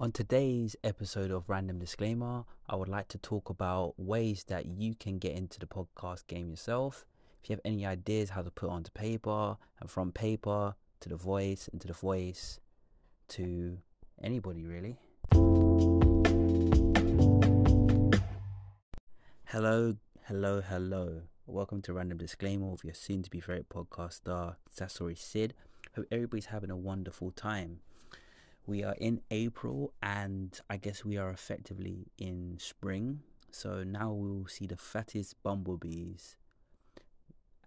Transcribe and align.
On 0.00 0.12
today's 0.12 0.76
episode 0.84 1.32
of 1.32 1.48
Random 1.48 1.80
Disclaimer, 1.80 2.44
I 2.68 2.76
would 2.76 2.86
like 2.86 3.08
to 3.08 3.18
talk 3.18 3.50
about 3.50 3.94
ways 3.98 4.44
that 4.44 4.66
you 4.66 4.94
can 4.94 5.18
get 5.18 5.32
into 5.32 5.58
the 5.58 5.66
podcast 5.66 6.28
game 6.28 6.50
yourself. 6.50 7.04
If 7.42 7.50
you 7.50 7.54
have 7.54 7.60
any 7.64 7.84
ideas 7.84 8.30
how 8.30 8.42
to 8.42 8.50
put 8.52 8.70
onto 8.70 8.92
paper 8.92 9.56
and 9.80 9.90
from 9.90 10.12
paper 10.12 10.76
to 11.00 11.08
the 11.08 11.16
voice 11.16 11.68
and 11.72 11.80
to 11.80 11.88
the 11.88 11.94
voice 11.94 12.60
to 13.30 13.78
anybody 14.22 14.66
really. 14.66 15.00
Hello, 19.46 19.96
hello, 20.26 20.60
hello. 20.60 21.22
Welcome 21.44 21.82
to 21.82 21.92
Random 21.92 22.18
Disclaimer 22.18 22.70
with 22.70 22.84
your 22.84 22.94
soon 22.94 23.24
to 23.24 23.30
be 23.30 23.40
favorite 23.40 23.68
podcast 23.68 24.12
star, 24.12 24.58
Sasori 24.72 25.18
Sid. 25.18 25.54
Hope 25.96 26.06
everybody's 26.12 26.46
having 26.46 26.70
a 26.70 26.76
wonderful 26.76 27.32
time. 27.32 27.80
We 28.68 28.84
are 28.84 28.96
in 29.00 29.22
April 29.30 29.94
and 30.02 30.60
I 30.68 30.76
guess 30.76 31.02
we 31.02 31.16
are 31.16 31.30
effectively 31.30 32.08
in 32.18 32.58
spring. 32.60 33.20
So 33.50 33.82
now 33.82 34.12
we'll 34.12 34.46
see 34.46 34.66
the 34.66 34.76
fattest 34.76 35.42
bumblebees 35.42 36.36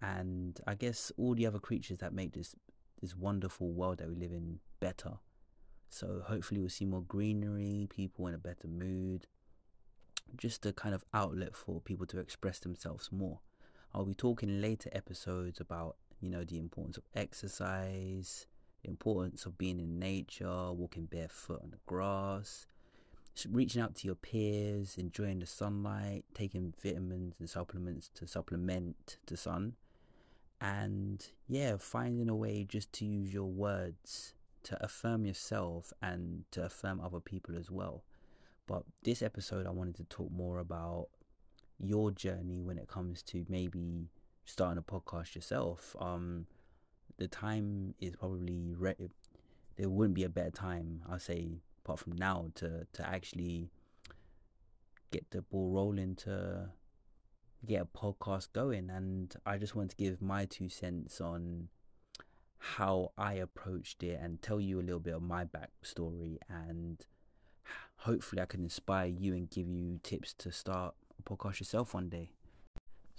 and 0.00 0.60
I 0.64 0.76
guess 0.76 1.10
all 1.16 1.34
the 1.34 1.44
other 1.44 1.58
creatures 1.58 1.98
that 1.98 2.12
make 2.14 2.34
this 2.34 2.54
this 3.00 3.16
wonderful 3.16 3.72
world 3.72 3.98
that 3.98 4.08
we 4.08 4.14
live 4.14 4.30
in 4.30 4.60
better. 4.78 5.14
So 5.88 6.22
hopefully 6.24 6.60
we'll 6.60 6.70
see 6.70 6.84
more 6.84 7.02
greenery, 7.02 7.88
people 7.90 8.28
in 8.28 8.34
a 8.34 8.38
better 8.38 8.68
mood, 8.68 9.26
just 10.36 10.64
a 10.66 10.72
kind 10.72 10.94
of 10.94 11.04
outlet 11.12 11.56
for 11.56 11.80
people 11.80 12.06
to 12.06 12.20
express 12.20 12.60
themselves 12.60 13.10
more. 13.10 13.40
I'll 13.92 14.04
be 14.04 14.14
talking 14.14 14.60
later 14.60 14.88
episodes 14.92 15.58
about, 15.58 15.96
you 16.20 16.30
know, 16.30 16.44
the 16.44 16.58
importance 16.58 16.96
of 16.96 17.02
exercise, 17.16 18.46
the 18.82 18.90
importance 18.90 19.46
of 19.46 19.58
being 19.58 19.80
in 19.80 19.98
nature, 19.98 20.72
walking 20.72 21.06
barefoot 21.06 21.60
on 21.62 21.70
the 21.70 21.78
grass, 21.86 22.66
reaching 23.48 23.80
out 23.80 23.94
to 23.96 24.06
your 24.06 24.14
peers, 24.14 24.96
enjoying 24.98 25.38
the 25.38 25.46
sunlight, 25.46 26.24
taking 26.34 26.74
vitamins 26.82 27.34
and 27.38 27.48
supplements 27.48 28.10
to 28.14 28.26
supplement 28.26 29.16
the 29.26 29.36
sun, 29.36 29.74
and 30.60 31.26
yeah, 31.48 31.76
finding 31.78 32.28
a 32.28 32.36
way 32.36 32.64
just 32.64 32.92
to 32.94 33.04
use 33.04 33.32
your 33.32 33.50
words 33.50 34.34
to 34.64 34.82
affirm 34.82 35.24
yourself 35.24 35.92
and 36.00 36.44
to 36.52 36.64
affirm 36.64 37.00
other 37.00 37.20
people 37.20 37.56
as 37.56 37.70
well. 37.70 38.04
But 38.66 38.84
this 39.02 39.22
episode, 39.22 39.66
I 39.66 39.70
wanted 39.70 39.96
to 39.96 40.04
talk 40.04 40.30
more 40.30 40.58
about 40.58 41.08
your 41.78 42.12
journey 42.12 42.62
when 42.62 42.78
it 42.78 42.86
comes 42.86 43.22
to 43.22 43.44
maybe 43.48 44.08
starting 44.44 44.78
a 44.78 44.82
podcast 44.82 45.34
yourself. 45.34 45.96
Um, 46.00 46.46
the 47.18 47.28
time 47.28 47.94
is 48.00 48.16
probably 48.16 48.74
re- 48.76 48.94
there 49.76 49.88
wouldn't 49.88 50.14
be 50.14 50.24
a 50.24 50.28
better 50.28 50.50
time 50.50 51.02
I'll 51.08 51.18
say 51.18 51.60
apart 51.84 52.00
from 52.00 52.12
now 52.16 52.50
to 52.56 52.86
to 52.92 53.08
actually 53.08 53.70
get 55.10 55.30
the 55.30 55.42
ball 55.42 55.70
rolling 55.70 56.16
to 56.16 56.70
get 57.66 57.82
a 57.82 57.84
podcast 57.84 58.52
going 58.52 58.90
and 58.90 59.34
I 59.46 59.58
just 59.58 59.74
want 59.74 59.90
to 59.90 59.96
give 59.96 60.20
my 60.20 60.46
two 60.46 60.68
cents 60.68 61.20
on 61.20 61.68
how 62.58 63.12
I 63.18 63.34
approached 63.34 64.02
it 64.02 64.18
and 64.20 64.40
tell 64.40 64.60
you 64.60 64.80
a 64.80 64.82
little 64.82 65.00
bit 65.00 65.14
of 65.14 65.22
my 65.22 65.44
backstory 65.44 66.38
and 66.48 67.04
hopefully 67.98 68.42
I 68.42 68.46
can 68.46 68.62
inspire 68.62 69.06
you 69.06 69.34
and 69.34 69.50
give 69.50 69.68
you 69.68 70.00
tips 70.02 70.32
to 70.34 70.52
start 70.52 70.94
a 71.18 71.22
podcast 71.22 71.60
yourself 71.60 71.94
one 71.94 72.08
day. 72.08 72.30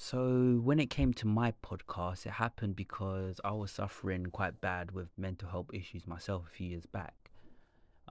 So, 0.05 0.59
when 0.61 0.81
it 0.81 0.89
came 0.89 1.13
to 1.13 1.27
my 1.27 1.53
podcast, 1.63 2.25
it 2.25 2.33
happened 2.33 2.75
because 2.75 3.39
I 3.41 3.51
was 3.53 3.71
suffering 3.71 4.25
quite 4.25 4.59
bad 4.59 4.91
with 4.91 5.07
mental 5.17 5.47
health 5.47 5.67
issues 5.71 6.05
myself 6.05 6.43
a 6.45 6.49
few 6.49 6.67
years 6.67 6.85
back. 6.85 7.31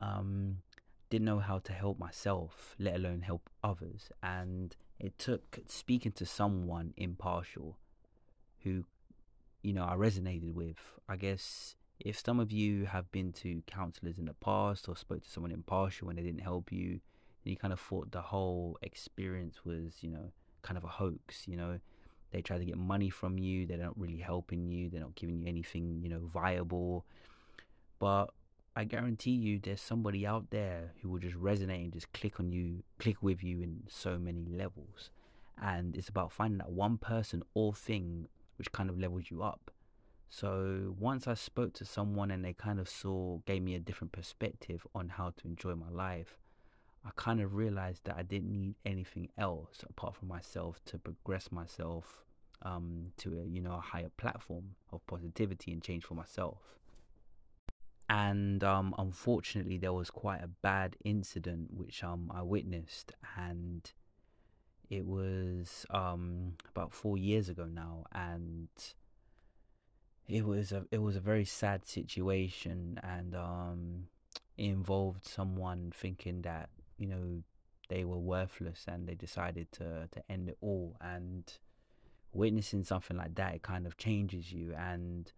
Um, 0.00 0.62
didn't 1.10 1.26
know 1.26 1.40
how 1.40 1.58
to 1.58 1.72
help 1.74 1.98
myself, 1.98 2.74
let 2.78 2.94
alone 2.94 3.20
help 3.20 3.50
others. 3.62 4.08
And 4.22 4.74
it 4.98 5.18
took 5.18 5.58
speaking 5.66 6.12
to 6.12 6.24
someone 6.24 6.94
impartial 6.96 7.76
who, 8.60 8.86
you 9.60 9.74
know, 9.74 9.84
I 9.84 9.94
resonated 9.94 10.54
with. 10.54 10.78
I 11.10 11.16
guess 11.16 11.76
if 12.00 12.18
some 12.18 12.40
of 12.40 12.50
you 12.50 12.86
have 12.86 13.12
been 13.12 13.34
to 13.44 13.62
counselors 13.66 14.16
in 14.16 14.24
the 14.24 14.32
past 14.32 14.88
or 14.88 14.96
spoke 14.96 15.24
to 15.24 15.30
someone 15.30 15.52
impartial 15.52 16.08
and 16.08 16.16
they 16.16 16.22
didn't 16.22 16.40
help 16.40 16.72
you, 16.72 17.00
you 17.44 17.54
kind 17.54 17.74
of 17.74 17.80
thought 17.80 18.12
the 18.12 18.22
whole 18.22 18.78
experience 18.80 19.66
was, 19.66 19.98
you 20.00 20.08
know, 20.08 20.32
kind 20.62 20.78
of 20.78 20.84
a 20.84 20.88
hoax, 20.88 21.46
you 21.46 21.56
know. 21.56 21.78
They 22.32 22.40
try 22.40 22.56
to 22.56 22.64
get 22.64 22.78
money 22.78 23.10
from 23.10 23.38
you, 23.38 23.66
they're 23.66 23.76
not 23.76 23.98
really 23.98 24.16
helping 24.16 24.66
you, 24.66 24.88
they're 24.88 25.00
not 25.00 25.14
giving 25.14 25.38
you 25.38 25.46
anything, 25.46 26.00
you 26.02 26.08
know, 26.08 26.20
viable. 26.32 27.04
But 27.98 28.32
I 28.74 28.84
guarantee 28.84 29.32
you 29.32 29.58
there's 29.58 29.82
somebody 29.82 30.26
out 30.26 30.46
there 30.50 30.92
who 31.02 31.10
will 31.10 31.18
just 31.18 31.36
resonate 31.36 31.84
and 31.84 31.92
just 31.92 32.10
click 32.14 32.40
on 32.40 32.50
you, 32.50 32.82
click 32.98 33.22
with 33.22 33.44
you 33.44 33.60
in 33.60 33.82
so 33.88 34.18
many 34.18 34.46
levels. 34.46 35.10
And 35.60 35.94
it's 35.94 36.08
about 36.08 36.32
finding 36.32 36.58
that 36.58 36.72
one 36.72 36.96
person 36.96 37.42
or 37.52 37.74
thing 37.74 38.28
which 38.56 38.72
kind 38.72 38.88
of 38.88 38.98
levels 38.98 39.24
you 39.30 39.42
up. 39.42 39.70
So 40.30 40.96
once 40.98 41.28
I 41.28 41.34
spoke 41.34 41.74
to 41.74 41.84
someone 41.84 42.30
and 42.30 42.42
they 42.42 42.54
kind 42.54 42.80
of 42.80 42.88
saw, 42.88 43.40
gave 43.44 43.62
me 43.62 43.74
a 43.74 43.80
different 43.80 44.12
perspective 44.12 44.86
on 44.94 45.10
how 45.10 45.34
to 45.36 45.46
enjoy 45.46 45.74
my 45.74 45.90
life, 45.90 46.38
I 47.04 47.10
kind 47.16 47.40
of 47.40 47.54
realized 47.54 48.04
that 48.04 48.16
I 48.16 48.22
didn't 48.22 48.52
need 48.52 48.76
anything 48.84 49.28
else 49.36 49.84
apart 49.88 50.14
from 50.16 50.28
myself 50.28 50.80
to 50.86 50.98
progress 50.98 51.50
myself 51.50 52.24
um, 52.62 53.12
to 53.18 53.40
a 53.40 53.44
you 53.44 53.60
know 53.60 53.74
a 53.74 53.80
higher 53.80 54.10
platform 54.16 54.76
of 54.92 55.04
positivity 55.06 55.72
and 55.72 55.82
change 55.82 56.04
for 56.04 56.14
myself. 56.14 56.58
And 58.08 58.62
um, 58.62 58.94
unfortunately, 58.98 59.78
there 59.78 59.92
was 59.92 60.10
quite 60.10 60.42
a 60.42 60.48
bad 60.48 60.96
incident 61.04 61.72
which 61.72 62.04
um, 62.04 62.30
I 62.32 62.42
witnessed, 62.42 63.12
and 63.36 63.90
it 64.90 65.06
was 65.06 65.86
um, 65.90 66.54
about 66.68 66.92
four 66.92 67.16
years 67.16 67.48
ago 67.48 67.64
now, 67.64 68.04
and 68.12 68.68
it 70.28 70.44
was 70.44 70.72
a 70.72 70.84
it 70.92 71.00
was 71.00 71.16
a 71.16 71.20
very 71.20 71.44
sad 71.44 71.86
situation, 71.86 73.00
and 73.02 73.34
um, 73.34 74.06
involved 74.56 75.26
someone 75.26 75.92
thinking 75.96 76.42
that 76.42 76.68
you 76.98 77.06
know 77.06 77.42
they 77.88 78.04
were 78.04 78.18
worthless 78.18 78.84
and 78.88 79.06
they 79.06 79.14
decided 79.14 79.70
to 79.72 80.08
to 80.10 80.22
end 80.30 80.48
it 80.48 80.58
all. 80.60 80.96
And 81.00 81.52
witnessing 82.32 82.84
something 82.84 83.16
like 83.16 83.34
that 83.34 83.54
it 83.54 83.62
kind 83.62 83.86
of 83.86 83.96
changes 83.96 84.52
you. 84.52 84.74
And 84.74 85.30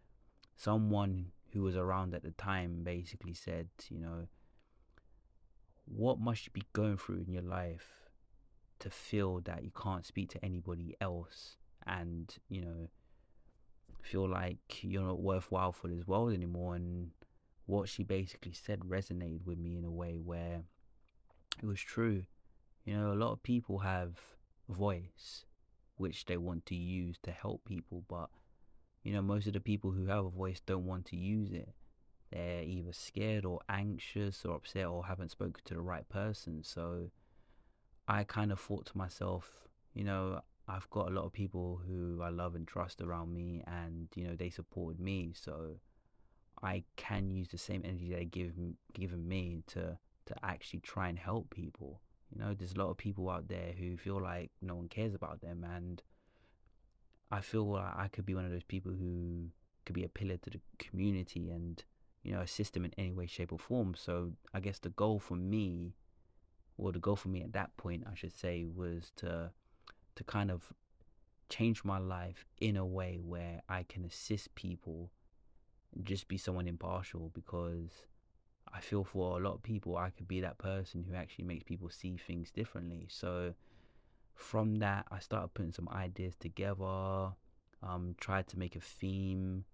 someone 0.56 1.32
who 1.52 1.62
was 1.62 1.76
around 1.76 2.14
at 2.14 2.22
the 2.22 2.32
time 2.32 2.82
basically 2.82 3.34
said 3.34 3.68
you 3.88 3.98
know 3.98 4.26
what 5.86 6.18
must 6.18 6.46
you 6.46 6.52
be 6.52 6.64
going 6.72 6.96
through 6.96 7.24
in 7.26 7.32
your 7.32 7.42
life 7.42 8.10
to 8.80 8.90
feel 8.90 9.40
that 9.40 9.64
you 9.64 9.70
can't 9.70 10.04
speak 10.04 10.30
to 10.30 10.44
anybody 10.44 10.96
else 11.00 11.56
and 11.86 12.36
you 12.48 12.60
know 12.60 12.88
feel 14.02 14.28
like 14.28 14.82
you're 14.82 15.02
not 15.02 15.20
worthwhile 15.20 15.72
for 15.72 15.88
this 15.88 16.06
world 16.06 16.32
anymore? 16.32 16.74
And 16.74 17.10
what 17.66 17.88
she 17.88 18.02
basically 18.02 18.52
said 18.52 18.80
resonated 18.80 19.46
with 19.46 19.58
me 19.58 19.76
in 19.76 19.84
a 19.84 19.90
way 19.90 20.20
where 20.22 20.62
it 21.62 21.66
was 21.66 21.80
true. 21.80 22.24
You 22.84 22.96
know, 22.96 23.12
a 23.12 23.14
lot 23.14 23.32
of 23.32 23.42
people 23.42 23.78
have 23.78 24.18
voice 24.68 25.44
which 25.96 26.24
they 26.24 26.36
want 26.36 26.66
to 26.66 26.74
use 26.74 27.16
to 27.22 27.30
help 27.30 27.64
people, 27.64 28.04
but 28.08 28.28
you 29.02 29.12
know, 29.12 29.22
most 29.22 29.46
of 29.46 29.52
the 29.52 29.60
people 29.60 29.90
who 29.90 30.06
have 30.06 30.24
a 30.24 30.30
voice 30.30 30.60
don't 30.64 30.86
want 30.86 31.06
to 31.06 31.16
use 31.16 31.52
it. 31.52 31.68
They're 32.32 32.62
either 32.62 32.92
scared 32.92 33.44
or 33.44 33.60
anxious 33.68 34.44
or 34.44 34.56
upset 34.56 34.86
or 34.86 35.06
haven't 35.06 35.30
spoken 35.30 35.62
to 35.66 35.74
the 35.74 35.80
right 35.80 36.08
person. 36.08 36.64
So 36.64 37.10
I 38.08 38.24
kind 38.24 38.50
of 38.50 38.58
thought 38.58 38.86
to 38.86 38.98
myself, 38.98 39.68
you 39.92 40.04
know, 40.04 40.40
I've 40.66 40.88
got 40.90 41.08
a 41.08 41.14
lot 41.14 41.26
of 41.26 41.32
people 41.32 41.80
who 41.86 42.22
I 42.22 42.30
love 42.30 42.54
and 42.54 42.66
trust 42.66 43.02
around 43.02 43.32
me, 43.32 43.62
and 43.66 44.08
you 44.14 44.26
know, 44.26 44.34
they 44.34 44.50
supported 44.50 44.98
me. 44.98 45.32
So 45.34 45.76
I 46.62 46.84
can 46.96 47.30
use 47.30 47.48
the 47.48 47.58
same 47.58 47.82
energy 47.84 48.12
they 48.12 48.24
give 48.24 48.54
given 48.94 49.28
me 49.28 49.62
to 49.68 49.98
to 50.26 50.34
actually 50.42 50.80
try 50.80 51.08
and 51.08 51.18
help 51.18 51.50
people. 51.50 52.00
You 52.30 52.42
know, 52.42 52.54
there's 52.54 52.72
a 52.72 52.78
lot 52.78 52.90
of 52.90 52.96
people 52.96 53.30
out 53.30 53.48
there 53.48 53.72
who 53.78 53.96
feel 53.96 54.20
like 54.20 54.50
no 54.60 54.74
one 54.74 54.88
cares 54.88 55.14
about 55.14 55.40
them, 55.40 55.64
and 55.64 56.02
I 57.30 57.40
feel 57.40 57.70
like 57.70 57.96
I 57.96 58.08
could 58.08 58.26
be 58.26 58.34
one 58.34 58.44
of 58.44 58.50
those 58.50 58.64
people 58.64 58.92
who 58.92 59.48
could 59.84 59.94
be 59.94 60.04
a 60.04 60.08
pillar 60.08 60.36
to 60.38 60.50
the 60.50 60.60
community 60.78 61.50
and 61.50 61.82
you 62.22 62.32
know 62.32 62.40
assist 62.40 62.74
them 62.74 62.84
in 62.84 62.92
any 62.96 63.12
way, 63.12 63.26
shape, 63.26 63.52
or 63.52 63.58
form. 63.58 63.94
So 63.96 64.32
I 64.52 64.60
guess 64.60 64.78
the 64.78 64.90
goal 64.90 65.18
for 65.18 65.36
me, 65.36 65.94
well, 66.76 66.92
the 66.92 66.98
goal 66.98 67.16
for 67.16 67.28
me 67.28 67.42
at 67.42 67.52
that 67.52 67.76
point, 67.76 68.04
I 68.10 68.14
should 68.14 68.36
say, 68.36 68.64
was 68.64 69.12
to 69.16 69.52
to 70.16 70.24
kind 70.24 70.50
of 70.50 70.72
change 71.48 71.84
my 71.84 71.98
life 71.98 72.46
in 72.60 72.76
a 72.76 72.86
way 72.86 73.20
where 73.22 73.62
I 73.68 73.82
can 73.82 74.04
assist 74.04 74.54
people, 74.54 75.10
just 76.02 76.28
be 76.28 76.38
someone 76.38 76.66
impartial 76.66 77.30
because 77.34 78.06
I 78.74 78.80
feel 78.80 79.04
for 79.04 79.38
a 79.38 79.42
lot 79.42 79.54
of 79.54 79.62
people, 79.62 79.96
I 79.96 80.10
could 80.10 80.26
be 80.26 80.40
that 80.40 80.58
person 80.58 81.04
who 81.08 81.14
actually 81.14 81.44
makes 81.44 81.62
people 81.62 81.88
see 81.90 82.16
things 82.16 82.50
differently. 82.50 83.06
So 83.08 83.54
from 84.34 84.76
that, 84.76 85.06
I 85.10 85.20
started 85.20 85.54
putting 85.54 85.72
some 85.72 85.88
ideas 85.90 86.34
together, 86.38 87.32
um, 87.82 88.16
tried 88.20 88.48
to 88.48 88.58
make 88.58 88.74
a 88.74 88.80
theme, 88.80 89.64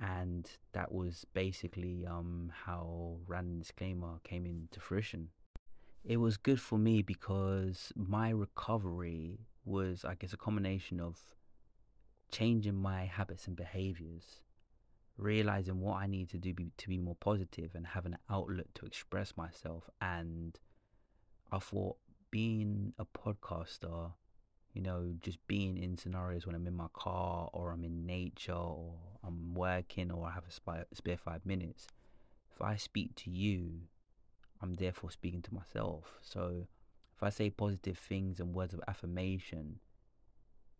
and 0.00 0.48
that 0.72 0.92
was 0.92 1.26
basically 1.34 2.06
um, 2.06 2.52
how 2.64 3.16
Random 3.26 3.58
Disclaimer 3.58 4.20
came 4.22 4.46
into 4.46 4.78
fruition. 4.78 5.30
It 6.04 6.18
was 6.18 6.36
good 6.36 6.60
for 6.60 6.78
me 6.78 7.02
because 7.02 7.92
my 7.96 8.30
recovery 8.30 9.40
was, 9.64 10.04
I 10.04 10.14
guess, 10.14 10.32
a 10.32 10.36
combination 10.36 11.00
of 11.00 11.18
changing 12.30 12.76
my 12.76 13.06
habits 13.06 13.48
and 13.48 13.56
behaviors, 13.56 14.42
realizing 15.16 15.80
what 15.80 15.96
I 15.96 16.06
need 16.06 16.30
to 16.30 16.38
do 16.38 16.52
be, 16.52 16.70
to 16.76 16.88
be 16.88 16.98
more 16.98 17.16
positive 17.16 17.74
and 17.74 17.86
have 17.86 18.06
an 18.06 18.18
outlet 18.30 18.66
to 18.76 18.86
express 18.86 19.36
myself. 19.36 19.88
And 20.00 20.58
I 21.50 21.58
thought 21.58 21.96
being 22.30 22.92
a 22.98 23.06
podcaster 23.06 24.12
you 24.76 24.82
know, 24.82 25.14
just 25.22 25.38
being 25.48 25.78
in 25.78 25.96
scenarios 25.96 26.44
when 26.44 26.54
I'm 26.54 26.66
in 26.66 26.76
my 26.76 26.88
car 26.92 27.48
or 27.54 27.72
I'm 27.72 27.82
in 27.82 28.04
nature 28.04 28.52
or 28.52 28.92
I'm 29.24 29.54
working 29.54 30.10
or 30.12 30.26
I 30.28 30.32
have 30.32 30.44
a 30.46 30.84
spare 30.94 31.16
five 31.16 31.46
minutes. 31.46 31.86
If 32.54 32.60
I 32.60 32.76
speak 32.76 33.14
to 33.16 33.30
you, 33.30 33.70
I'm 34.60 34.74
therefore 34.74 35.10
speaking 35.10 35.40
to 35.40 35.54
myself. 35.54 36.18
So 36.20 36.66
if 37.16 37.22
I 37.22 37.30
say 37.30 37.48
positive 37.48 37.96
things 37.96 38.38
and 38.38 38.54
words 38.54 38.74
of 38.74 38.82
affirmation 38.86 39.78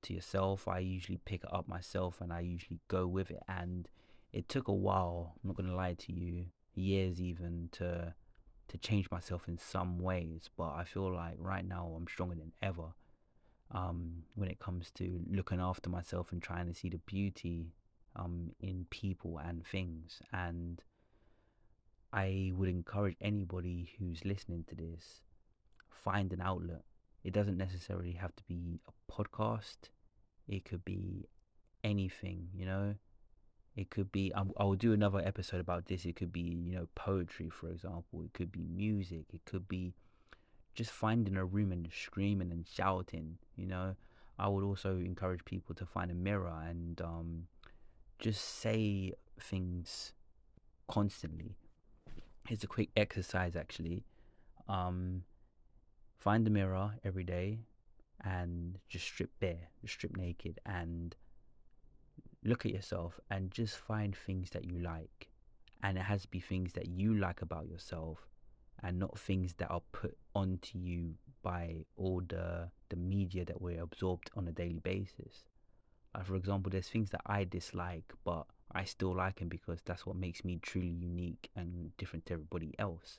to 0.02 0.12
yourself, 0.12 0.68
I 0.68 0.80
usually 0.80 1.20
pick 1.24 1.44
it 1.44 1.54
up 1.54 1.66
myself 1.66 2.20
and 2.20 2.34
I 2.34 2.40
usually 2.40 2.80
go 2.88 3.06
with 3.06 3.30
it. 3.30 3.42
And 3.48 3.88
it 4.32 4.48
took 4.48 4.68
a 4.68 4.72
while, 4.72 5.34
I'm 5.36 5.48
not 5.48 5.56
going 5.56 5.68
to 5.68 5.76
lie 5.76 5.94
to 5.94 6.12
you, 6.12 6.46
years 6.74 7.20
even 7.20 7.68
to 7.72 8.14
to 8.68 8.78
change 8.78 9.08
myself 9.10 9.46
in 9.46 9.56
some 9.58 9.98
ways, 9.98 10.50
but 10.56 10.70
I 10.70 10.84
feel 10.84 11.14
like 11.14 11.36
right 11.38 11.64
now 11.64 11.94
I'm 11.96 12.08
stronger 12.08 12.34
than 12.34 12.52
ever 12.60 12.94
um, 13.70 14.24
when 14.34 14.48
it 14.48 14.58
comes 14.58 14.90
to 14.96 15.20
looking 15.30 15.60
after 15.60 15.88
myself 15.88 16.32
and 16.32 16.42
trying 16.42 16.66
to 16.66 16.74
see 16.74 16.88
the 16.88 16.98
beauty 16.98 17.74
um, 18.16 18.50
in 18.60 18.86
people 18.90 19.38
and 19.38 19.64
things. 19.64 20.20
And 20.32 20.82
I 22.12 22.52
would 22.56 22.68
encourage 22.68 23.16
anybody 23.20 23.90
who's 23.98 24.24
listening 24.24 24.64
to 24.68 24.74
this 24.74 25.20
find 25.90 26.32
an 26.32 26.40
outlet. 26.40 26.82
It 27.24 27.32
doesn't 27.32 27.56
necessarily 27.56 28.12
have 28.12 28.34
to 28.36 28.42
be 28.44 28.80
a 28.86 29.12
podcast. 29.12 29.90
It 30.48 30.64
could 30.64 30.84
be 30.84 31.28
anything, 31.82 32.48
you 32.54 32.66
know. 32.66 32.94
It 33.76 33.90
could 33.90 34.10
be. 34.10 34.32
I, 34.34 34.42
I 34.56 34.64
will 34.64 34.74
do 34.74 34.92
another 34.94 35.18
episode 35.18 35.60
about 35.60 35.86
this. 35.86 36.06
It 36.06 36.16
could 36.16 36.32
be, 36.32 36.40
you 36.40 36.74
know, 36.74 36.88
poetry, 36.94 37.50
for 37.50 37.68
example. 37.68 38.22
It 38.24 38.32
could 38.32 38.50
be 38.50 38.66
music. 38.74 39.26
It 39.34 39.44
could 39.44 39.68
be 39.68 39.94
just 40.74 40.90
finding 40.90 41.36
a 41.36 41.44
room 41.44 41.72
and 41.72 41.88
screaming 41.94 42.50
and 42.50 42.66
shouting, 42.66 43.38
you 43.54 43.66
know. 43.66 43.96
I 44.38 44.48
would 44.48 44.64
also 44.64 44.96
encourage 44.96 45.44
people 45.44 45.74
to 45.76 45.86
find 45.86 46.10
a 46.10 46.14
mirror 46.14 46.62
and 46.66 47.00
um, 47.00 47.46
just 48.18 48.42
say 48.42 49.12
things 49.38 50.12
constantly. 50.88 51.56
Here's 52.46 52.64
a 52.64 52.66
quick 52.66 52.90
exercise 52.96 53.56
actually. 53.56 54.04
Um, 54.68 55.22
find 56.18 56.46
a 56.46 56.50
mirror 56.50 56.94
every 57.04 57.24
day 57.24 57.60
and 58.22 58.78
just 58.88 59.06
strip 59.06 59.30
bare, 59.40 59.68
just 59.80 59.94
strip 59.94 60.16
naked 60.16 60.60
and 60.66 61.14
look 62.46 62.64
at 62.64 62.72
yourself 62.72 63.20
and 63.30 63.50
just 63.50 63.76
find 63.76 64.16
things 64.16 64.50
that 64.50 64.64
you 64.64 64.78
like. 64.78 65.28
And 65.82 65.98
it 65.98 66.02
has 66.02 66.22
to 66.22 66.28
be 66.28 66.40
things 66.40 66.72
that 66.72 66.88
you 66.88 67.14
like 67.14 67.42
about 67.42 67.68
yourself 67.68 68.26
and 68.82 68.98
not 68.98 69.18
things 69.18 69.54
that 69.54 69.70
are 69.70 69.82
put 69.92 70.16
onto 70.34 70.78
you 70.78 71.14
by 71.42 71.76
all 71.96 72.22
the 72.26 72.68
the 72.88 72.96
media 72.96 73.44
that 73.44 73.60
we're 73.60 73.82
absorbed 73.82 74.30
on 74.36 74.46
a 74.48 74.52
daily 74.52 74.78
basis. 74.78 75.44
Like 76.14 76.26
for 76.26 76.36
example, 76.36 76.70
there's 76.70 76.88
things 76.88 77.10
that 77.10 77.22
I 77.26 77.44
dislike, 77.44 78.12
but 78.24 78.46
I 78.72 78.84
still 78.84 79.14
like 79.14 79.38
them 79.38 79.48
because 79.48 79.80
that's 79.84 80.06
what 80.06 80.16
makes 80.16 80.44
me 80.44 80.58
truly 80.62 80.88
unique 80.88 81.50
and 81.56 81.96
different 81.96 82.26
to 82.26 82.34
everybody 82.34 82.74
else. 82.78 83.18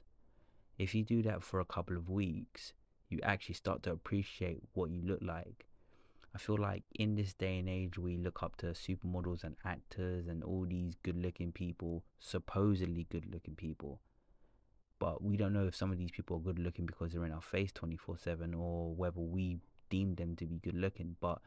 If 0.77 0.93
you 0.93 1.03
do 1.03 1.21
that 1.23 1.43
for 1.43 1.59
a 1.59 1.65
couple 1.65 1.97
of 1.97 2.09
weeks, 2.09 2.73
you 3.09 3.19
actually 3.23 3.55
start 3.55 3.83
to 3.83 3.91
appreciate 3.91 4.61
what 4.73 4.89
you 4.89 5.01
look 5.03 5.21
like. 5.21 5.65
I 6.37 6.39
feel 6.39 6.57
like 6.57 6.83
in 6.93 7.15
this 7.15 7.33
day 7.33 7.57
and 7.59 7.67
age, 7.67 7.97
we 7.97 8.17
look 8.17 8.43
up 8.43 8.55
to 8.57 8.67
supermodels 8.67 9.43
and 9.43 9.55
actors 9.65 10.27
and 10.27 10.43
all 10.43 10.65
these 10.69 10.93
good 11.03 11.21
looking 11.21 11.51
people, 11.51 12.03
supposedly 12.19 13.07
good 13.09 13.25
looking 13.33 13.55
people 13.55 14.01
but 14.99 15.23
we 15.23 15.37
don't 15.37 15.53
know 15.53 15.67
if 15.67 15.75
some 15.75 15.91
of 15.91 15.97
these 15.97 16.11
people 16.11 16.37
are 16.37 16.41
good 16.41 16.59
looking 16.59 16.85
because 16.85 17.11
they're 17.11 17.25
in 17.25 17.31
our 17.31 17.41
face 17.41 17.71
24 17.71 18.17
7 18.17 18.53
or 18.53 18.93
whether 18.95 19.19
we 19.19 19.59
deem 19.89 20.15
them 20.15 20.35
to 20.35 20.45
be 20.45 20.57
good 20.57 20.75
looking. 20.75 21.15
But 21.21 21.39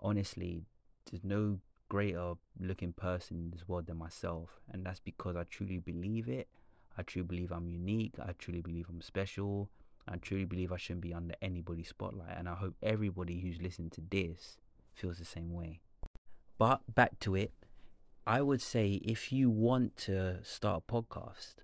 honestly, 0.00 0.64
there's 1.10 1.24
no 1.24 1.58
greater 1.88 2.34
looking 2.58 2.92
person 2.92 3.36
in 3.36 3.50
this 3.50 3.68
world 3.68 3.86
than 3.86 3.98
myself, 3.98 4.60
and 4.72 4.84
that's 4.84 5.00
because 5.00 5.36
I 5.36 5.44
truly 5.44 5.78
believe 5.78 6.28
it. 6.28 6.48
I 6.98 7.02
truly 7.02 7.26
believe 7.26 7.52
I'm 7.52 7.68
unique. 7.68 8.14
I 8.20 8.32
truly 8.38 8.62
believe 8.62 8.86
I'm 8.88 9.00
special. 9.00 9.70
I 10.08 10.16
truly 10.16 10.44
believe 10.44 10.72
I 10.72 10.76
shouldn't 10.76 11.02
be 11.02 11.14
under 11.14 11.34
anybody's 11.42 11.88
spotlight, 11.88 12.36
and 12.36 12.48
I 12.48 12.54
hope 12.54 12.74
everybody 12.82 13.40
who's 13.40 13.60
listened 13.60 13.92
to 13.92 14.02
this 14.10 14.58
feels 14.94 15.18
the 15.18 15.24
same 15.24 15.52
way. 15.52 15.80
But 16.58 16.80
back 16.94 17.18
to 17.20 17.34
it, 17.34 17.52
I 18.26 18.42
would 18.42 18.62
say 18.62 19.00
if 19.04 19.32
you 19.32 19.50
want 19.50 19.96
to 19.98 20.42
start 20.42 20.82
a 20.88 20.92
podcast, 20.92 21.56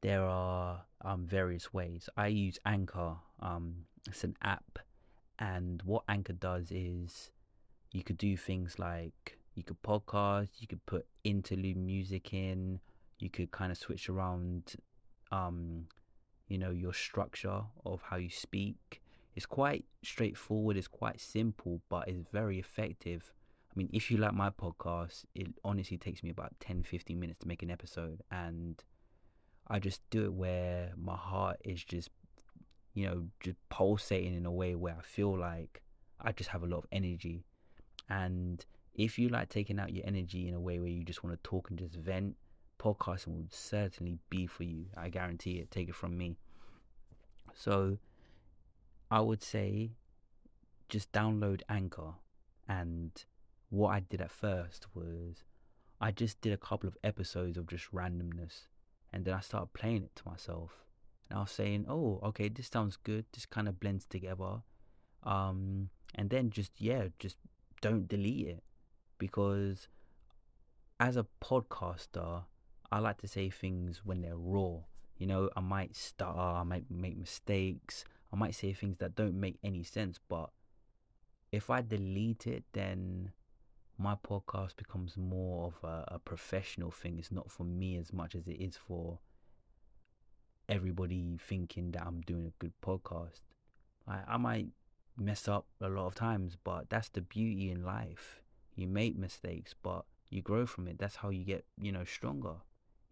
there 0.00 0.24
are 0.24 0.82
um, 1.04 1.26
various 1.26 1.72
ways. 1.72 2.08
I 2.16 2.28
use 2.28 2.58
Anchor. 2.66 3.16
Um, 3.40 3.86
it's 4.08 4.24
an 4.24 4.36
app, 4.42 4.78
and 5.38 5.82
what 5.84 6.04
Anchor 6.08 6.32
does 6.34 6.70
is 6.70 7.30
you 7.92 8.02
could 8.02 8.18
do 8.18 8.36
things 8.36 8.78
like 8.78 9.38
you 9.54 9.62
could 9.62 9.80
podcast, 9.82 10.48
you 10.58 10.66
could 10.66 10.84
put 10.86 11.06
interlude 11.24 11.76
music 11.76 12.32
in, 12.32 12.80
you 13.18 13.30
could 13.30 13.50
kind 13.50 13.70
of 13.70 13.78
switch 13.78 14.08
around, 14.08 14.74
um, 15.30 15.86
you 16.48 16.58
know, 16.58 16.70
your 16.70 16.92
structure 16.92 17.62
of 17.84 18.02
how 18.02 18.16
you 18.16 18.30
speak. 18.30 19.00
It's 19.34 19.46
quite 19.46 19.84
straightforward. 20.02 20.76
It's 20.76 20.88
quite 20.88 21.20
simple, 21.20 21.80
but 21.88 22.08
it's 22.08 22.20
very 22.32 22.58
effective. 22.58 23.32
I 23.70 23.78
mean, 23.78 23.88
if 23.92 24.10
you 24.10 24.18
like 24.18 24.34
my 24.34 24.50
podcast, 24.50 25.24
it 25.34 25.46
honestly 25.64 25.96
takes 25.96 26.22
me 26.22 26.30
about 26.30 26.52
10, 26.60 26.82
15 26.82 27.18
minutes 27.18 27.38
to 27.40 27.48
make 27.48 27.62
an 27.62 27.70
episode, 27.70 28.22
and 28.30 28.82
I 29.68 29.78
just 29.78 30.02
do 30.10 30.24
it 30.24 30.34
where 30.34 30.92
my 30.96 31.16
heart 31.16 31.56
is 31.64 31.82
just, 31.82 32.10
you 32.92 33.06
know, 33.06 33.28
just 33.40 33.56
pulsating 33.70 34.34
in 34.34 34.44
a 34.44 34.52
way 34.52 34.74
where 34.74 34.94
I 34.98 35.02
feel 35.02 35.38
like 35.38 35.80
I 36.20 36.32
just 36.32 36.50
have 36.50 36.62
a 36.62 36.66
lot 36.66 36.78
of 36.78 36.86
energy. 36.92 37.44
And 38.10 38.62
if 38.94 39.18
you 39.18 39.30
like 39.30 39.48
taking 39.48 39.78
out 39.78 39.94
your 39.94 40.04
energy 40.06 40.48
in 40.48 40.54
a 40.54 40.60
way 40.60 40.78
where 40.78 40.90
you 40.90 41.04
just 41.04 41.24
want 41.24 41.34
to 41.34 41.48
talk 41.48 41.70
and 41.70 41.78
just 41.78 41.94
vent, 41.94 42.36
podcasting 42.82 43.28
will 43.28 43.46
certainly 43.50 44.18
be 44.30 44.46
for 44.46 44.64
you. 44.64 44.86
I 44.96 45.08
guarantee 45.08 45.58
it. 45.58 45.70
Take 45.70 45.88
it 45.88 45.94
from 45.94 46.16
me. 46.16 46.36
So 47.54 47.98
I 49.10 49.20
would 49.20 49.42
say 49.42 49.92
just 50.88 51.12
download 51.12 51.62
Anchor. 51.68 52.14
And 52.68 53.12
what 53.70 53.90
I 53.90 54.00
did 54.00 54.20
at 54.20 54.30
first 54.30 54.86
was 54.94 55.44
I 56.00 56.10
just 56.10 56.40
did 56.40 56.52
a 56.52 56.56
couple 56.56 56.88
of 56.88 56.96
episodes 57.04 57.56
of 57.56 57.66
just 57.68 57.92
randomness 57.92 58.66
and 59.12 59.24
then 59.24 59.34
I 59.34 59.40
started 59.40 59.72
playing 59.74 60.04
it 60.04 60.16
to 60.16 60.28
myself. 60.28 60.84
And 61.28 61.38
I 61.38 61.42
was 61.42 61.50
saying, 61.50 61.86
oh, 61.88 62.18
okay, 62.24 62.48
this 62.48 62.68
sounds 62.72 62.96
good. 62.96 63.26
This 63.32 63.46
kind 63.46 63.68
of 63.68 63.78
blends 63.78 64.06
together. 64.06 64.62
Um, 65.22 65.90
and 66.14 66.30
then 66.30 66.50
just, 66.50 66.72
yeah, 66.78 67.08
just 67.18 67.36
don't 67.80 68.08
delete 68.08 68.48
it. 68.48 68.62
Because 69.18 69.88
as 70.98 71.16
a 71.16 71.26
podcaster, 71.42 72.44
I 72.92 72.98
like 72.98 73.22
to 73.22 73.26
say 73.26 73.48
things 73.48 74.02
when 74.04 74.20
they're 74.20 74.36
raw. 74.36 74.80
You 75.16 75.26
know, 75.26 75.48
I 75.56 75.60
might 75.60 75.96
stutter, 75.96 76.38
I 76.38 76.62
might 76.62 76.90
make 76.90 77.16
mistakes, 77.16 78.04
I 78.30 78.36
might 78.36 78.54
say 78.54 78.74
things 78.74 78.98
that 78.98 79.14
don't 79.14 79.40
make 79.40 79.58
any 79.64 79.82
sense. 79.82 80.20
But 80.28 80.50
if 81.50 81.70
I 81.70 81.80
delete 81.80 82.46
it, 82.46 82.64
then 82.74 83.32
my 83.96 84.14
podcast 84.14 84.76
becomes 84.76 85.16
more 85.16 85.68
of 85.68 85.88
a, 85.88 86.16
a, 86.16 86.18
professional 86.18 86.90
thing. 86.90 87.18
It's 87.18 87.32
not 87.32 87.50
for 87.50 87.64
me 87.64 87.96
as 87.96 88.12
much 88.12 88.34
as 88.34 88.46
it 88.46 88.60
is 88.60 88.76
for 88.76 89.20
everybody 90.68 91.38
thinking 91.48 91.92
that 91.92 92.06
I'm 92.06 92.20
doing 92.22 92.46
a 92.46 92.52
good 92.58 92.72
podcast. 92.84 93.40
I, 94.06 94.20
I 94.28 94.36
might 94.36 94.68
mess 95.16 95.48
up 95.48 95.66
a 95.80 95.88
lot 95.88 96.08
of 96.08 96.14
times, 96.14 96.58
but 96.62 96.90
that's 96.90 97.08
the 97.08 97.22
beauty 97.22 97.70
in 97.70 97.84
life. 97.84 98.42
You 98.76 98.86
make 98.86 99.16
mistakes, 99.16 99.74
but 99.82 100.04
you 100.28 100.42
grow 100.42 100.66
from 100.66 100.88
it. 100.88 100.98
That's 100.98 101.16
how 101.16 101.30
you 101.30 101.44
get, 101.44 101.64
you 101.80 101.92
know, 101.92 102.04
stronger. 102.04 102.56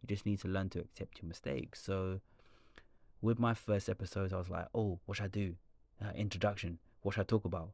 You 0.03 0.09
just 0.09 0.27
need 0.27 0.41
to 0.41 0.49
learn 0.49 0.69
to 0.71 0.81
accept 0.81 1.21
your 1.23 1.29
mistakes. 1.29 1.83
So, 1.83 2.21
with 3.21 3.39
my 3.39 3.55
first 3.55 3.89
episodes, 3.89 4.33
I 4.33 4.39
was 4.39 4.49
like, 4.49 4.67
oh, 4.75 4.99
what 5.07 5.17
should 5.17 5.25
I 5.25 5.29
do? 5.29 5.55
Uh, 6.03 6.13
introduction. 6.15 6.79
What 7.03 7.15
should 7.15 7.23
I 7.23 7.25
talk 7.25 7.45
about? 7.45 7.71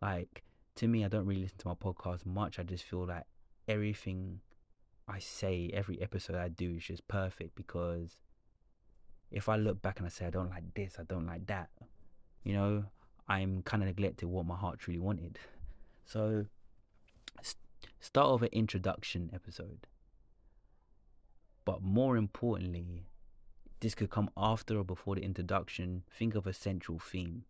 Like, 0.00 0.42
to 0.76 0.88
me, 0.88 1.04
I 1.04 1.08
don't 1.08 1.26
really 1.26 1.42
listen 1.42 1.58
to 1.58 1.68
my 1.68 1.74
podcast 1.74 2.24
much. 2.24 2.58
I 2.58 2.62
just 2.62 2.84
feel 2.84 3.06
like 3.06 3.24
everything 3.66 4.40
I 5.08 5.18
say, 5.18 5.70
every 5.72 6.00
episode 6.00 6.36
I 6.36 6.48
do 6.48 6.76
is 6.76 6.84
just 6.84 7.06
perfect 7.08 7.54
because 7.54 8.16
if 9.30 9.48
I 9.48 9.56
look 9.56 9.80
back 9.82 9.98
and 9.98 10.06
I 10.06 10.10
say 10.10 10.26
I 10.26 10.30
don't 10.30 10.50
like 10.50 10.74
this, 10.74 10.96
I 10.98 11.02
don't 11.02 11.26
like 11.26 11.46
that, 11.46 11.68
you 12.44 12.52
know, 12.52 12.84
I'm 13.28 13.62
kind 13.62 13.82
of 13.82 13.88
neglected 13.88 14.26
what 14.26 14.46
my 14.46 14.56
heart 14.56 14.78
truly 14.78 14.98
wanted. 14.98 15.38
So 16.06 16.46
start 18.00 18.26
off 18.26 18.42
an 18.42 18.48
introduction 18.52 19.30
episode. 19.34 19.86
But 21.68 21.82
more 21.82 22.16
importantly, 22.16 23.04
this 23.80 23.94
could 23.94 24.08
come 24.08 24.30
after 24.38 24.78
or 24.78 24.84
before 24.84 25.16
the 25.16 25.22
introduction. 25.22 26.02
Think 26.10 26.34
of 26.34 26.46
a 26.46 26.54
central 26.54 26.98
theme. 26.98 27.44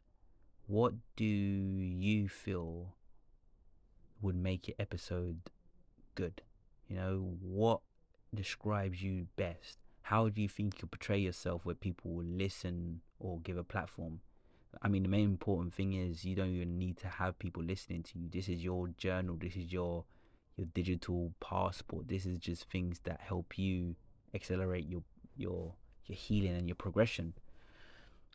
What 0.67 0.95
do 1.15 1.25
you 1.25 2.29
feel 2.29 2.97
would 4.21 4.35
make 4.35 4.67
your 4.67 4.75
episode 4.81 5.39
good? 6.17 6.43
You 6.89 6.97
know, 6.97 7.37
what 7.41 7.79
describes 8.35 9.01
you 9.01 9.29
best? 9.37 9.79
How 10.03 10.29
do 10.29 10.43
you 10.43 10.49
think 10.49 10.83
you 10.83 10.89
portray 10.89 11.19
yourself 11.19 11.65
where 11.65 11.77
people 11.77 12.11
will 12.11 12.25
listen 12.25 13.03
or 13.21 13.39
give 13.39 13.57
a 13.57 13.63
platform? 13.63 14.19
I 14.83 14.89
mean, 14.89 15.05
the 15.05 15.09
main 15.09 15.27
important 15.27 15.75
thing 15.75 15.93
is 15.93 16.25
you 16.25 16.35
don't 16.35 16.57
even 16.57 16.77
need 16.77 16.97
to 16.97 17.07
have 17.07 17.39
people 17.39 17.63
listening 17.63 18.03
to 18.03 18.19
you. 18.19 18.29
This 18.29 18.49
is 18.49 18.65
your 18.65 18.89
journal. 18.99 19.37
This 19.39 19.55
is 19.55 19.73
your 19.73 20.07
your 20.57 20.67
digital 20.75 21.33
passport. 21.39 22.09
This 22.09 22.27
is 22.27 22.41
just 22.41 22.69
things 22.69 22.99
that 23.05 23.21
help 23.21 23.57
you 23.57 23.95
accelerate 24.35 24.89
your 24.89 25.03
your 25.37 25.75
your 26.07 26.17
healing 26.17 26.57
and 26.57 26.69
your 26.69 26.77
progression. 26.77 27.35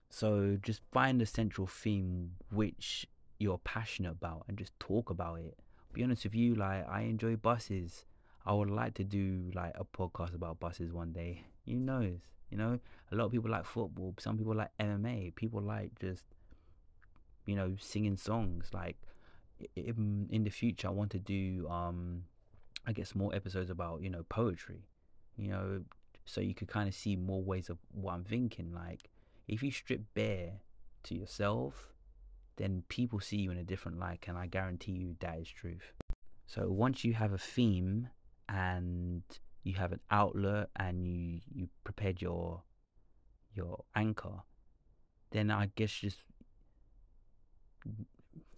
So 0.09 0.57
just 0.62 0.81
find 0.91 1.21
a 1.21 1.25
central 1.25 1.65
theme 1.65 2.31
which 2.51 3.07
you're 3.39 3.57
passionate 3.59 4.12
about 4.12 4.45
and 4.47 4.57
just 4.57 4.79
talk 4.79 5.09
about 5.09 5.39
it. 5.39 5.57
Be 5.91 6.03
honest 6.03 6.23
with 6.23 6.35
you, 6.35 6.55
like 6.55 6.88
I 6.89 7.01
enjoy 7.01 7.35
buses. 7.35 8.05
I 8.45 8.53
would 8.53 8.69
like 8.69 8.93
to 8.95 9.03
do 9.03 9.51
like 9.53 9.73
a 9.75 9.85
podcast 9.85 10.35
about 10.35 10.59
buses 10.59 10.91
one 10.91 11.12
day. 11.13 11.43
You 11.65 11.79
knows, 11.79 12.19
you 12.50 12.57
know, 12.57 12.79
a 13.12 13.15
lot 13.15 13.25
of 13.25 13.31
people 13.31 13.50
like 13.50 13.65
football. 13.65 14.13
Some 14.19 14.38
people 14.38 14.55
like 14.55 14.69
MMA. 14.79 15.35
People 15.35 15.62
like 15.62 15.91
just, 16.00 16.25
you 17.45 17.55
know, 17.55 17.75
singing 17.79 18.17
songs. 18.17 18.69
Like 18.73 18.97
in, 19.75 20.27
in 20.29 20.43
the 20.43 20.50
future, 20.50 20.88
I 20.88 20.91
want 20.91 21.12
to 21.12 21.19
do, 21.19 21.67
um, 21.69 22.23
I 22.85 22.91
guess, 22.91 23.15
more 23.15 23.33
episodes 23.33 23.69
about 23.69 24.01
you 24.01 24.09
know 24.09 24.23
poetry. 24.29 24.83
You 25.38 25.50
know, 25.50 25.82
so 26.25 26.42
you 26.42 26.54
could 26.54 26.68
kind 26.68 26.88
of 26.88 26.96
see 26.96 27.16
more 27.16 27.44
ways 27.44 27.70
of 27.70 27.78
what 27.92 28.13
I'm 28.13 28.24
thinking. 28.24 28.72
Like 28.74 29.10
if 29.48 29.63
you 29.63 29.72
strip 29.72 30.02
bare 30.13 30.54
to 31.04 31.16
yourself, 31.16 31.94
then 32.58 32.84
people 32.88 33.20
see 33.20 33.38
you 33.38 33.52
in 33.52 33.58
a 33.58 33.63
different 33.63 34.00
light, 34.00 34.25
and 34.28 34.38
I 34.38 34.48
guarantee 34.48 34.94
you 34.94 35.16
that 35.20 35.40
is 35.40 35.50
truth. 35.50 35.94
So 36.46 36.70
once 36.70 37.04
you 37.04 37.13
have 37.13 37.34
a 37.34 37.38
theme 37.38 38.10
and 38.48 39.24
you 39.63 39.74
have 39.75 39.92
an 39.92 40.02
outlet 40.12 40.70
and 40.75 41.08
you 41.08 41.40
you 41.54 41.70
prepared 41.84 42.22
your 42.22 42.62
your 43.56 43.84
anchor, 43.96 44.44
then 45.32 45.52
I 45.52 45.72
guess 45.75 45.92
just 45.92 46.20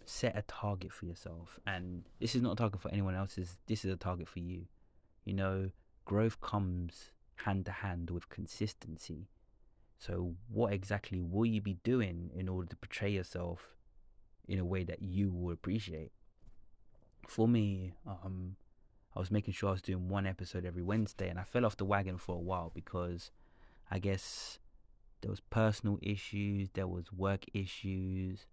set 0.05 0.37
a 0.37 0.43
target 0.43 0.91
for 0.91 1.05
yourself. 1.05 1.59
And 1.65 2.03
this 2.19 2.35
is 2.35 2.41
not 2.41 2.53
a 2.53 2.55
target 2.55 2.81
for 2.81 2.91
anyone 2.91 3.15
else. 3.15 3.35
This 3.35 3.57
this 3.67 3.85
is 3.85 3.93
a 3.93 3.97
target 3.97 4.27
for 4.27 4.39
you. 4.39 4.65
You 5.23 5.33
know, 5.33 5.69
growth 6.05 6.39
comes 6.39 7.11
hand 7.43 7.65
to 7.65 7.71
hand 7.71 8.09
with 8.09 8.29
consistency. 8.29 9.27
So, 9.97 10.35
what 10.49 10.73
exactly 10.73 11.19
will 11.19 11.45
you 11.45 11.61
be 11.61 11.77
doing 11.83 12.31
in 12.35 12.47
order 12.47 12.69
to 12.69 12.75
portray 12.75 13.11
yourself 13.11 13.75
in 14.47 14.59
a 14.59 14.65
way 14.65 14.83
that 14.83 15.01
you 15.01 15.31
will 15.31 15.53
appreciate? 15.53 16.11
For 17.27 17.47
me, 17.47 17.95
um, 18.05 18.55
I 19.15 19.19
was 19.19 19.31
making 19.31 19.53
sure 19.53 19.69
I 19.69 19.73
was 19.73 19.81
doing 19.81 20.09
one 20.09 20.27
episode 20.27 20.65
every 20.65 20.83
Wednesday, 20.83 21.29
and 21.29 21.39
I 21.39 21.43
fell 21.43 21.65
off 21.65 21.77
the 21.77 21.85
wagon 21.85 22.17
for 22.17 22.35
a 22.35 22.39
while 22.39 22.71
because 22.73 23.31
I 23.89 23.99
guess 23.99 24.59
there 25.21 25.31
was 25.31 25.39
personal 25.39 25.97
issues, 26.01 26.69
there 26.73 26.87
was 26.87 27.11
work 27.13 27.45
issues, 27.53 28.45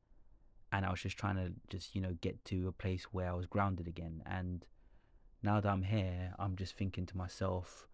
and 0.71 0.87
I 0.87 0.90
was 0.90 1.02
just 1.02 1.18
trying 1.18 1.37
to 1.37 1.52
just 1.68 1.94
you 1.94 2.00
know 2.00 2.16
get 2.21 2.44
to 2.47 2.68
a 2.68 2.73
place 2.73 3.04
where 3.12 3.28
I 3.28 3.35
was 3.35 3.47
grounded 3.47 3.88
again. 3.88 4.23
And 4.25 4.64
now 5.42 5.61
that 5.61 5.68
I'm 5.68 5.82
here, 5.82 6.34
I'm 6.38 6.56
just 6.56 6.76
thinking 6.76 7.06
to 7.06 7.16
myself, 7.16 7.88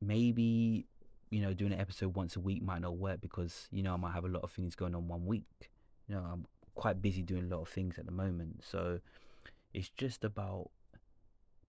maybe 0.00 0.86
you 1.30 1.40
know 1.40 1.54
doing 1.54 1.72
an 1.72 1.80
episode 1.80 2.14
once 2.14 2.36
a 2.36 2.40
week 2.40 2.62
might 2.62 2.82
not 2.82 2.96
work 2.96 3.20
because 3.20 3.68
you 3.70 3.82
know 3.82 3.94
I 3.94 3.96
might 3.96 4.12
have 4.12 4.24
a 4.24 4.28
lot 4.28 4.42
of 4.42 4.52
things 4.52 4.74
going 4.74 4.94
on 4.94 5.08
one 5.08 5.26
week. 5.26 5.70
You 6.08 6.16
know, 6.16 6.22
I'm 6.22 6.46
quite 6.74 7.00
busy 7.00 7.22
doing 7.22 7.44
a 7.50 7.54
lot 7.54 7.62
of 7.62 7.68
things 7.68 7.98
at 7.98 8.06
the 8.06 8.12
moment, 8.12 8.64
so 8.64 9.00
it's 9.72 9.90
just 9.90 10.24
about 10.24 10.70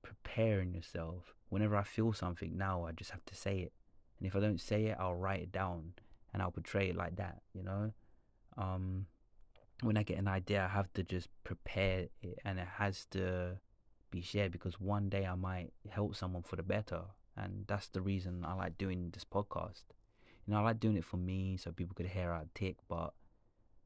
preparing 0.04 0.74
yourself. 0.74 1.34
Whenever 1.50 1.75
I 1.75 1.84
feel 1.84 2.13
something 2.13 2.58
now, 2.58 2.86
I 2.86 2.92
just 2.92 3.12
have 3.12 3.25
to 3.25 3.36
say 3.36 3.60
it. 3.60 3.74
And 4.20 4.27
if 4.27 4.36
I 4.36 4.39
don't 4.39 4.62
say 4.62 4.86
it, 4.86 4.98
I'll 5.00 5.15
write 5.15 5.42
it 5.42 5.51
down 5.51 5.94
and 6.34 6.42
I'll 6.42 6.51
portray 6.51 6.89
it 6.89 6.96
like 6.96 7.15
that, 7.18 7.42
you 7.54 7.63
know? 7.63 7.92
Um, 8.58 9.08
when 9.82 9.98
I 9.98 10.03
get 10.03 10.17
an 10.17 10.27
idea, 10.27 10.63
I 10.63 10.74
have 10.74 10.91
to 10.94 11.03
just 11.03 11.29
prepare 11.44 12.08
it 12.22 12.39
and 12.46 12.60
it 12.60 12.67
has 12.77 13.05
to 13.12 13.60
be 14.12 14.22
shared 14.22 14.51
because 14.51 14.79
one 14.79 15.10
day 15.10 15.25
I 15.25 15.36
might 15.36 15.74
help 15.89 16.15
someone 16.15 16.44
for 16.44 16.55
the 16.55 16.63
better. 16.63 17.01
And 17.38 17.65
that's 17.67 17.89
the 17.89 18.01
reason 18.01 18.46
I 18.46 18.53
like 18.53 18.77
doing 18.77 19.10
this 19.13 19.25
podcast. 19.25 19.84
You 20.46 20.53
know, 20.53 20.60
I 20.60 20.63
like 20.63 20.79
doing 20.79 20.96
it 20.96 21.03
for 21.03 21.17
me 21.17 21.58
so 21.58 21.72
people 21.72 21.96
could 21.96 22.08
hear 22.08 22.29
our 22.32 22.46
tick, 22.53 22.77
but 22.88 23.13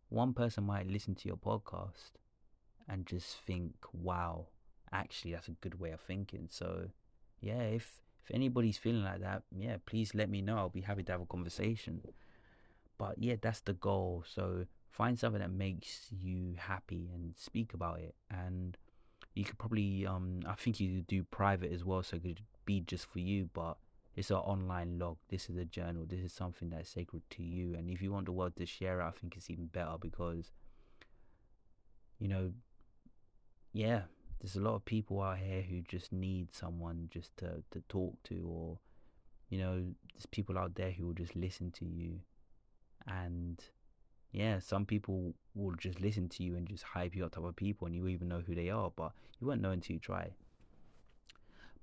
one 0.09 0.33
person 0.33 0.65
might 0.65 0.87
listen 0.87 1.15
to 1.15 1.27
your 1.27 1.37
podcast 1.37 2.11
and 2.87 3.05
just 3.05 3.37
think, 3.45 3.73
wow, 3.93 4.47
actually, 4.91 5.31
that's 5.33 5.47
a 5.47 5.51
good 5.61 5.79
way 5.79 5.91
of 5.91 6.01
thinking. 6.01 6.47
So, 6.49 6.89
yeah, 7.41 7.61
if 7.61 8.01
if 8.23 8.35
anybody's 8.35 8.77
feeling 8.77 9.03
like 9.03 9.21
that, 9.21 9.43
yeah, 9.55 9.77
please 9.85 10.13
let 10.13 10.29
me 10.29 10.41
know. 10.41 10.57
I'll 10.57 10.69
be 10.69 10.81
happy 10.81 11.03
to 11.03 11.11
have 11.11 11.21
a 11.21 11.25
conversation. 11.25 12.01
But 12.97 13.15
yeah, 13.17 13.35
that's 13.41 13.61
the 13.61 13.73
goal. 13.73 14.23
So 14.27 14.65
find 14.89 15.17
something 15.17 15.41
that 15.41 15.51
makes 15.51 16.07
you 16.11 16.55
happy 16.57 17.09
and 17.13 17.33
speak 17.37 17.73
about 17.73 17.99
it. 17.99 18.15
And 18.29 18.77
you 19.35 19.43
could 19.45 19.57
probably, 19.57 20.05
um, 20.05 20.41
I 20.47 20.53
think 20.53 20.79
you 20.79 20.95
could 20.95 21.07
do 21.07 21.23
private 21.23 21.71
as 21.71 21.85
well, 21.85 22.03
so 22.03 22.17
it 22.17 22.23
could 22.23 22.41
be 22.65 22.81
just 22.81 23.05
for 23.05 23.19
you. 23.19 23.49
But 23.53 23.77
it's 24.15 24.31
an 24.31 24.37
online 24.37 24.99
log. 24.99 25.17
This 25.29 25.49
is 25.49 25.57
a 25.57 25.65
journal. 25.65 26.05
This 26.07 26.19
is 26.19 26.33
something 26.33 26.69
that's 26.69 26.89
sacred 26.89 27.21
to 27.31 27.43
you. 27.43 27.75
And 27.75 27.89
if 27.89 28.01
you 28.01 28.11
want 28.11 28.25
the 28.25 28.31
world 28.31 28.55
to 28.57 28.65
share 28.65 28.99
it, 28.99 29.05
I 29.05 29.11
think 29.11 29.37
it's 29.37 29.49
even 29.49 29.67
better 29.67 29.95
because, 29.99 30.51
you 32.19 32.27
know, 32.27 32.51
yeah, 33.71 34.01
there's 34.41 34.55
a 34.55 34.61
lot 34.61 34.75
of 34.75 34.83
people 34.83 35.21
out 35.21 35.37
here 35.37 35.61
who 35.61 35.81
just 35.81 36.11
need 36.11 36.53
someone 36.53 37.09
just 37.11 37.37
to, 37.37 37.63
to 37.71 37.81
talk 37.87 38.15
to, 38.23 38.49
or, 38.51 38.79
you 39.49 39.59
know, 39.59 39.85
there's 40.13 40.25
people 40.25 40.57
out 40.57 40.75
there 40.75 40.91
who 40.91 41.05
will 41.05 41.13
just 41.13 41.35
listen 41.35 41.71
to 41.71 41.85
you. 41.85 42.19
And 43.07 43.63
yeah, 44.31 44.59
some 44.59 44.85
people 44.85 45.33
will 45.55 45.75
just 45.75 45.99
listen 45.99 46.29
to 46.29 46.43
you 46.43 46.55
and 46.55 46.67
just 46.67 46.83
hype 46.83 47.15
you 47.15 47.25
up 47.25 47.33
to 47.33 47.41
other 47.41 47.51
people, 47.51 47.87
and 47.87 47.95
you 47.95 48.07
even 48.07 48.27
know 48.27 48.41
who 48.45 48.55
they 48.55 48.69
are, 48.69 48.91
but 48.95 49.11
you 49.39 49.47
won't 49.47 49.61
know 49.61 49.71
until 49.71 49.95
you 49.95 49.99
try. 49.99 50.29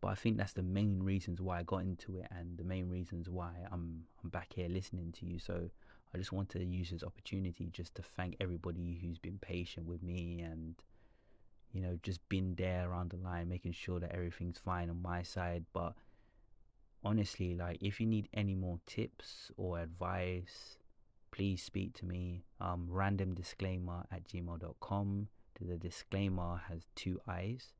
But 0.00 0.08
I 0.08 0.14
think 0.14 0.36
that's 0.36 0.52
the 0.52 0.62
main 0.62 1.02
reasons 1.02 1.40
why 1.40 1.60
I 1.60 1.62
got 1.62 1.82
into 1.82 2.16
it, 2.16 2.26
and 2.30 2.58
the 2.58 2.64
main 2.64 2.88
reasons 2.90 3.28
why 3.28 3.52
I'm 3.72 4.04
I'm 4.22 4.30
back 4.30 4.52
here 4.54 4.68
listening 4.68 5.12
to 5.12 5.26
you. 5.26 5.38
So 5.38 5.70
I 6.14 6.18
just 6.18 6.32
want 6.32 6.48
to 6.50 6.64
use 6.64 6.90
this 6.90 7.02
opportunity 7.02 7.68
just 7.72 7.94
to 7.96 8.02
thank 8.02 8.36
everybody 8.40 9.00
who's 9.02 9.18
been 9.18 9.38
patient 9.38 9.86
with 9.86 10.02
me 10.02 10.40
and 10.40 10.74
you 11.76 11.82
know, 11.82 11.98
just 12.02 12.26
been 12.30 12.54
there 12.54 12.88
around 12.88 13.10
the 13.10 13.18
line, 13.18 13.50
making 13.50 13.72
sure 13.72 14.00
that 14.00 14.12
everything's 14.12 14.58
fine 14.58 14.88
on 14.88 15.02
my 15.02 15.22
side. 15.22 15.66
But 15.74 15.92
honestly, 17.04 17.54
like, 17.54 17.78
if 17.82 18.00
you 18.00 18.06
need 18.06 18.28
any 18.32 18.54
more 18.54 18.80
tips 18.86 19.50
or 19.58 19.78
advice, 19.78 20.78
please 21.36 21.62
speak 21.62 21.92
to 21.92 22.06
me. 22.06 22.44
Um, 22.60 22.86
random 22.88 23.34
disclaimer 23.34 24.04
at 24.10 24.26
gmail.com. 24.26 25.28
The 25.60 25.76
disclaimer 25.76 26.62
has 26.68 26.86
two 26.94 27.20
eyes. 27.28 27.74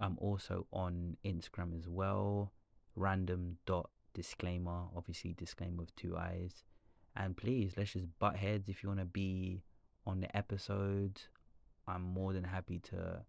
I'm 0.00 0.16
also 0.18 0.66
on 0.72 1.16
Instagram 1.24 1.78
as 1.78 1.88
well. 1.88 2.52
Random 2.96 3.56
dot 3.66 3.90
disclaimer, 4.14 4.84
obviously 4.96 5.32
disclaimer 5.34 5.76
with 5.76 5.94
two 5.94 6.16
eyes. 6.16 6.64
And 7.14 7.36
please, 7.36 7.74
let's 7.76 7.92
just 7.92 8.06
butt 8.18 8.36
heads 8.36 8.68
if 8.68 8.82
you 8.82 8.88
want 8.88 9.00
to 9.00 9.06
be 9.06 9.62
on 10.04 10.20
the 10.20 10.36
episode. 10.36 11.20
I'm 11.86 12.02
more 12.02 12.32
than 12.32 12.44
happy 12.44 12.80
to 12.90 13.22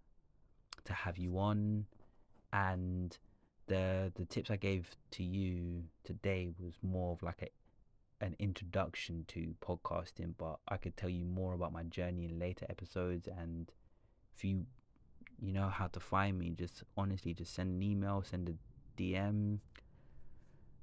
to 0.85 0.93
have 0.93 1.17
you 1.17 1.37
on. 1.37 1.85
And 2.51 3.15
the 3.67 4.11
the 4.15 4.25
tips 4.25 4.49
I 4.49 4.55
gave 4.55 4.89
to 5.11 5.23
you 5.23 5.83
today 6.03 6.49
was 6.59 6.73
more 6.81 7.13
of 7.13 7.21
like 7.21 7.41
a 7.41 7.49
an 8.23 8.35
introduction 8.39 9.25
to 9.27 9.53
podcasting, 9.61 10.33
but 10.37 10.59
I 10.67 10.77
could 10.77 10.95
tell 10.95 11.09
you 11.09 11.25
more 11.25 11.53
about 11.53 11.73
my 11.73 11.83
journey 11.83 12.25
in 12.25 12.39
later 12.39 12.65
episodes. 12.69 13.27
And 13.27 13.71
if 14.35 14.43
you 14.43 14.65
you 15.41 15.51
know 15.51 15.67
how 15.67 15.87
to 15.87 15.99
find 15.99 16.39
me, 16.39 16.51
just 16.57 16.83
honestly 16.97 17.33
just 17.33 17.53
send 17.53 17.75
an 17.75 17.83
email, 17.83 18.23
send 18.23 18.49
a 18.49 19.01
DM, 19.01 19.59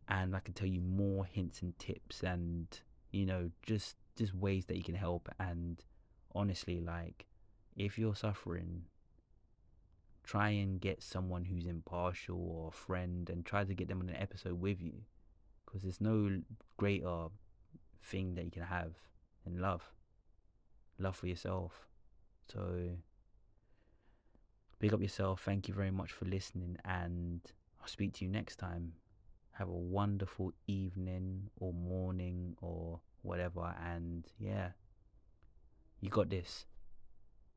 and 0.08 0.36
I 0.36 0.40
can 0.40 0.54
tell 0.54 0.68
you 0.68 0.82
more 0.82 1.24
hints 1.24 1.62
and 1.62 1.78
tips 1.78 2.22
and 2.22 2.66
you 3.10 3.24
know 3.24 3.50
just 3.62 3.96
just 4.16 4.34
ways 4.34 4.66
that 4.66 4.76
you 4.76 4.84
can 4.84 4.94
help. 4.94 5.28
And 5.38 5.82
honestly, 6.34 6.80
like 6.80 7.26
if 7.74 7.98
you're 7.98 8.14
suffering, 8.14 8.82
try 10.24 10.50
and 10.50 10.78
get 10.78 11.02
someone 11.02 11.44
who's 11.44 11.64
impartial 11.64 12.38
or 12.38 12.68
a 12.68 12.72
friend 12.72 13.30
and 13.30 13.46
try 13.46 13.64
to 13.64 13.74
get 13.74 13.88
them 13.88 14.00
on 14.00 14.10
an 14.10 14.16
episode 14.16 14.60
with 14.60 14.82
you. 14.82 14.92
Because 15.70 15.82
there's 15.82 16.00
no 16.00 16.40
greater 16.76 17.26
thing 18.02 18.34
that 18.34 18.44
you 18.44 18.50
can 18.50 18.64
have 18.64 18.94
than 19.44 19.60
love. 19.60 19.92
Love 20.98 21.14
for 21.14 21.28
yourself. 21.28 21.86
So, 22.52 22.90
big 24.80 24.92
up 24.92 25.00
yourself. 25.00 25.42
Thank 25.44 25.68
you 25.68 25.74
very 25.74 25.92
much 25.92 26.10
for 26.10 26.24
listening, 26.24 26.76
and 26.84 27.40
I'll 27.80 27.86
speak 27.86 28.14
to 28.14 28.24
you 28.24 28.30
next 28.30 28.56
time. 28.56 28.94
Have 29.52 29.68
a 29.68 29.72
wonderful 29.72 30.52
evening 30.66 31.50
or 31.60 31.72
morning 31.72 32.56
or 32.60 33.00
whatever, 33.22 33.74
and 33.84 34.26
yeah, 34.38 34.70
you 36.00 36.10
got 36.10 36.30
this. 36.30 36.66